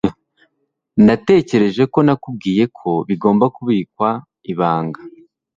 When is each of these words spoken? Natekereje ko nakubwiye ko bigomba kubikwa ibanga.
Natekereje 1.05 1.83
ko 1.93 1.99
nakubwiye 2.05 2.63
ko 2.77 2.89
bigomba 3.07 3.45
kubikwa 3.55 4.09
ibanga. 4.51 5.01